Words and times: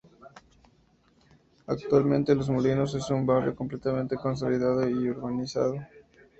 Actualmente 1.67 2.33
los 2.33 2.49
Molinos 2.49 2.95
es 2.95 3.07
un 3.11 3.27
barrio 3.27 3.55
completamente 3.55 4.15
consolidado 4.15 4.89
y 4.89 5.11
urbanizado. 5.11 5.75